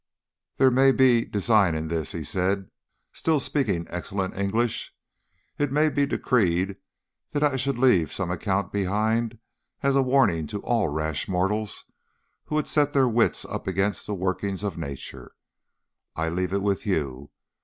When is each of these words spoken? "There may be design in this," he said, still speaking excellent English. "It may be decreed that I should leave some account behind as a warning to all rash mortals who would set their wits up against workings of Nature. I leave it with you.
"There 0.57 0.71
may 0.71 0.91
be 0.91 1.25
design 1.25 1.75
in 1.75 1.87
this," 1.87 2.11
he 2.11 2.23
said, 2.23 2.71
still 3.13 3.39
speaking 3.39 3.85
excellent 3.91 4.35
English. 4.35 4.95
"It 5.59 5.71
may 5.71 5.89
be 5.91 6.07
decreed 6.07 6.77
that 7.33 7.43
I 7.43 7.55
should 7.55 7.77
leave 7.77 8.11
some 8.11 8.31
account 8.31 8.71
behind 8.73 9.37
as 9.83 9.95
a 9.95 10.01
warning 10.01 10.47
to 10.47 10.59
all 10.63 10.87
rash 10.87 11.27
mortals 11.27 11.83
who 12.45 12.55
would 12.55 12.67
set 12.67 12.93
their 12.93 13.07
wits 13.07 13.45
up 13.45 13.67
against 13.67 14.09
workings 14.09 14.63
of 14.63 14.75
Nature. 14.75 15.35
I 16.15 16.29
leave 16.29 16.51
it 16.51 16.63
with 16.63 16.83
you. 16.87 17.29